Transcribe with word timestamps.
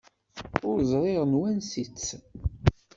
Ur 0.69 0.77
ẓriɣ 0.91 1.21
n 1.25 1.37
wansi-tt. 1.39 2.07